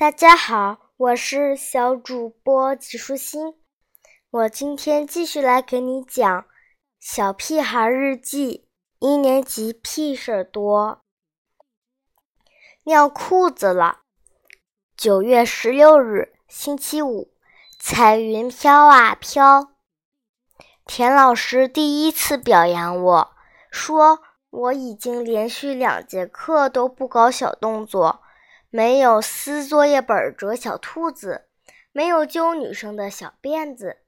[0.00, 3.58] 大家好，我是小主播吉舒心。
[4.30, 6.40] 我今天继续来给你讲
[6.98, 8.66] 《小屁孩日记》
[9.06, 11.02] 一年级屁事儿多。
[12.84, 13.98] 尿裤子了。
[14.96, 17.34] 九月十六日，星期五，
[17.78, 19.72] 彩云飘啊飘。
[20.86, 23.30] 田老师第一次表扬我，
[23.70, 28.22] 说我已经连续两节课都不搞小动作。
[28.70, 31.48] 没有撕作业本折小兔子，
[31.90, 33.98] 没有揪女生的小辫子，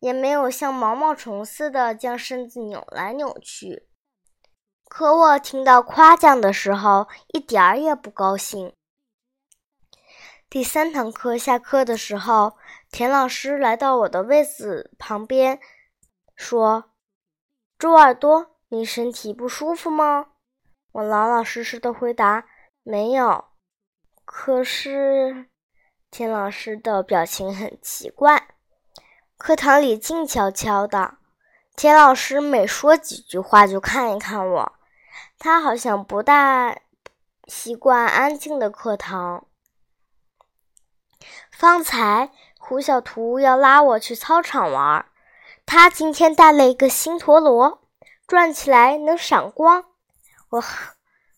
[0.00, 3.86] 也没有像毛毛虫似的将身子扭来扭去。
[4.88, 8.72] 可我听到夸奖的时候，一点儿也不高兴。
[10.50, 12.56] 第三堂课下课的时候，
[12.90, 15.60] 田老师来到我的位子旁边，
[16.34, 16.90] 说
[17.78, 20.30] ：“猪耳朵，你身体不舒服吗？”
[20.90, 22.48] 我老老实实的回答
[22.82, 23.44] ：“没有。”
[24.30, 25.46] 可是，
[26.10, 28.48] 田老师的表情很奇怪。
[29.38, 31.14] 课堂里静悄悄的，
[31.74, 34.72] 田老师每说几句话就看一看我，
[35.38, 36.78] 他好像不大
[37.46, 39.46] 习惯安静的课堂。
[41.50, 45.06] 方才胡小图要拉我去操场玩，
[45.64, 47.80] 他今天带了一个新陀螺，
[48.26, 49.86] 转起来能闪光。
[50.50, 50.62] 我。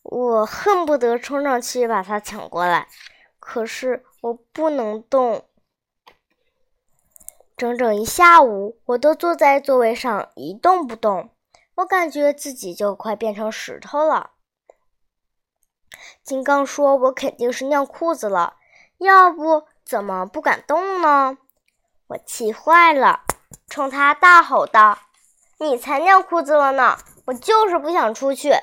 [0.03, 2.89] 我恨不得冲上去把它抢过来，
[3.39, 5.45] 可是我不能动。
[7.57, 11.31] 整整一下午，我都坐在座位上一动不动，
[11.75, 14.31] 我感觉自己就快变成石头了。
[16.23, 18.57] 金刚说：“我肯定是尿裤子了，
[18.97, 21.37] 要不怎么不敢动呢？”
[22.09, 23.25] 我气坏了，
[23.69, 24.99] 冲他大吼道
[25.61, 26.97] ：“你才尿裤子了呢！
[27.27, 28.55] 我就是不想出去。”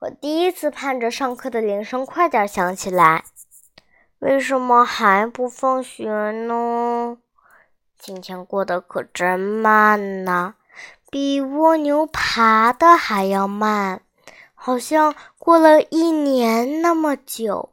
[0.00, 3.24] 我第一次盼着上课的铃声快点响起来，
[4.20, 7.18] 为什么还不放学呢？
[7.98, 10.54] 今天过得可真慢呐，
[11.10, 14.02] 比蜗牛爬的还要慢，
[14.54, 17.72] 好像过了一年那么久。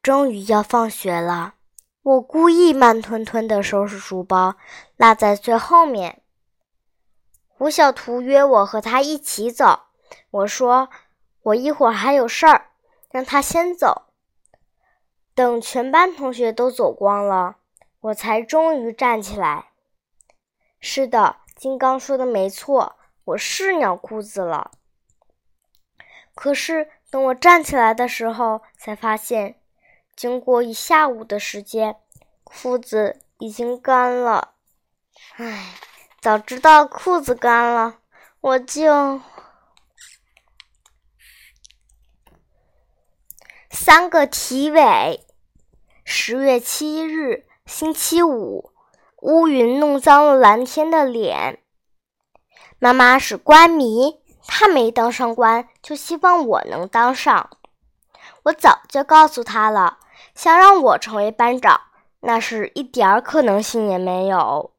[0.00, 1.54] 终于要放学了，
[2.02, 4.54] 我故意慢吞吞地收拾书包，
[4.96, 6.22] 落在最后面。
[7.48, 9.80] 胡小图约我和他一起走。
[10.30, 10.88] 我说
[11.42, 12.70] ：“我一会儿还有事儿，
[13.10, 14.06] 让他先走。”
[15.34, 17.56] 等全班同学都走光了，
[18.00, 19.70] 我才终于站起来。
[20.80, 24.72] 是的，金刚说的没错，我是尿裤子了。
[26.34, 29.60] 可是等我站起来的时候，才发现，
[30.16, 31.96] 经过一下午的时间，
[32.44, 34.54] 裤子已经干了。
[35.36, 35.74] 唉，
[36.20, 37.98] 早知道裤子干了，
[38.40, 39.20] 我就……
[43.92, 45.26] 三个体委。
[46.04, 48.70] 十月七日，星期五，
[49.16, 51.60] 乌云弄脏了蓝天的脸。
[52.78, 57.50] 妈妈是官迷，她没当上官，就希望我能当上。
[58.44, 59.98] 我早就告诉她了，
[60.36, 61.80] 想让我成为班长，
[62.20, 64.72] 那是一点儿可能性也没有。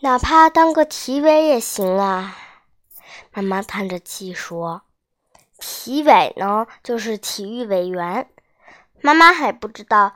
[0.00, 2.36] 哪怕当个体委也行啊。
[3.32, 4.82] 妈妈叹着气说。
[5.58, 8.30] 体委呢，就是体育委员。
[9.00, 10.14] 妈妈还不知道，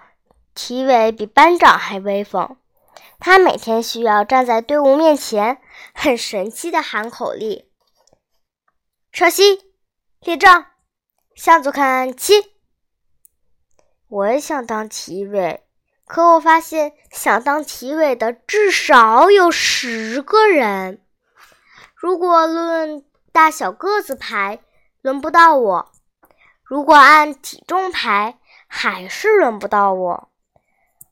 [0.55, 2.57] 体委比班长还威风。
[3.19, 5.59] 他每天需要站在队伍面前，
[5.95, 7.65] 很神气的喊口令
[9.13, 9.61] ：“稍息，
[10.21, 10.65] 立正，
[11.35, 12.53] 向左看齐。”
[14.09, 15.65] 我也想当体委，
[16.05, 21.01] 可我发现想当体委的至少有十个人。
[21.95, 24.59] 如果论大小个子排，
[25.03, 25.93] 轮不到我。
[26.63, 30.29] 如果按体重排，还是轮不到我。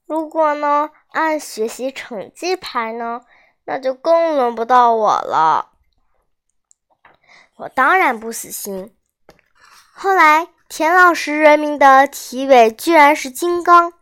[0.07, 3.23] 如果呢，按学习成绩排呢，
[3.65, 5.73] 那就更轮不到我了。
[7.57, 8.97] 我当然不死心。
[9.93, 13.93] 后来，田老师任命的体委居然是金刚，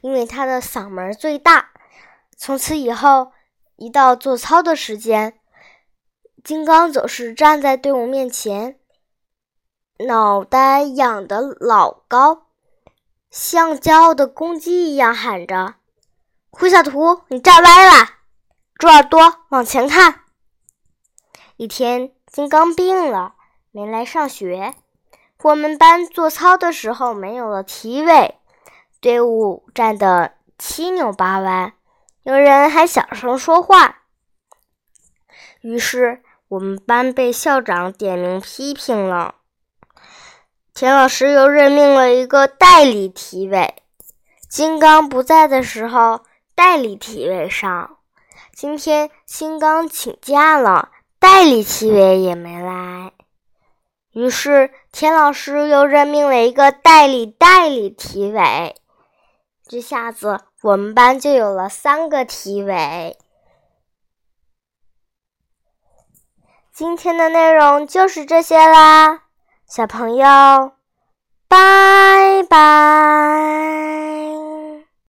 [0.00, 1.70] 因为他的嗓门最大。
[2.36, 3.32] 从此以后，
[3.76, 5.38] 一到做操的时间，
[6.42, 8.79] 金刚总是站在队伍面前。
[10.06, 12.46] 脑袋仰得老高，
[13.30, 15.74] 像骄傲的公鸡一样喊着
[16.50, 18.08] ：“胡小图，你站歪了！
[18.78, 20.22] 猪耳朵，往前看！”
[21.56, 23.34] 一天，金刚病了，
[23.72, 24.74] 没来上学。
[25.42, 28.38] 我们班做操的时候没有了体委，
[29.00, 31.74] 队伍站得七扭八歪，
[32.22, 33.98] 有人还小声说话。
[35.60, 39.34] 于是，我们班被校长点名批评了。
[40.74, 43.74] 田老师又任命了一个代理体委。
[44.48, 46.24] 金刚不在的时候，
[46.54, 47.98] 代理体委上。
[48.52, 53.12] 今天金刚请假了，代理体委也没来。
[54.12, 58.74] 于是田老师又任命了一个代理代理体委。
[59.68, 63.16] 这下子我们班就有了三个体委。
[66.72, 69.24] 今天的内容就是这些啦，
[69.70, 70.72] 小朋友，
[71.48, 73.89] 拜拜。